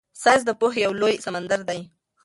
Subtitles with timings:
[0.21, 1.81] ساینس د پوهې یو لوی سمندر دی.